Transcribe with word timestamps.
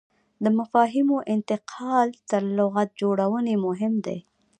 د 0.43 0.45
مفاهیمو 0.59 1.17
انتقال 1.33 2.07
تر 2.29 2.41
لغت 2.57 2.89
جوړونې 3.01 3.55
مهم 3.65 3.93
دی. 4.05 4.19